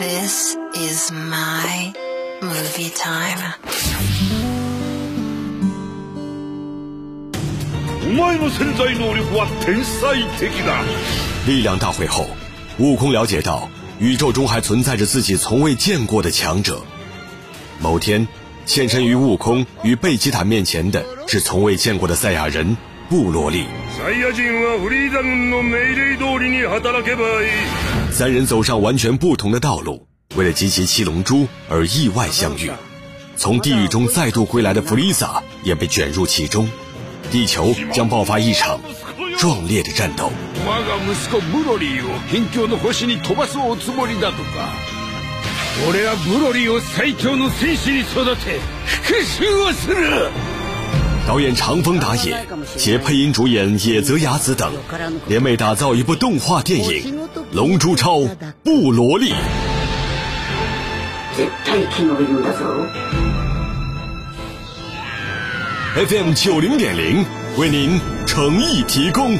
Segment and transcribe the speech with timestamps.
[0.00, 1.92] This is my
[2.40, 3.52] movie time.
[8.06, 10.82] お前の潜在能力は天才的だ。
[11.46, 12.26] 力量大会后，
[12.78, 13.68] 悟空了解到
[13.98, 16.80] 宇宙中还存在着自己从未见过的强者。
[17.78, 18.26] 某天，
[18.64, 22.78] 现身于悟空与贝吉塔面前的是从未见过的赛亚人
[23.10, 23.66] 布罗利。
[23.98, 27.50] サイヤ人はフリーザ軍の命令通りに働けばいい。
[28.10, 32.70] 三人走上完全不同的道路，为了集齐七龙珠而意外相遇。
[33.36, 36.68] 从地狱中再度归来的弗利萨也被卷入其中，
[37.30, 38.80] 地球将爆发一场
[39.38, 40.30] 壮烈的战斗。
[40.64, 44.68] 我が息子ブロリーを辺境の星に飛ばすおつもりだとか
[45.88, 48.58] 俺はブロリーを最強の戦士に育て
[49.04, 50.30] 復讐をする
[51.26, 54.72] 导演长风打野，携配音主演野泽雅子等，
[55.26, 57.12] 联袂打造一部动画电影《
[57.52, 58.20] 龙珠超
[58.62, 59.32] 布罗利》。
[61.36, 62.60] 絶対生き延びるんだぞ
[65.96, 67.24] FM 九零点零
[67.58, 69.36] 为您诚意提供。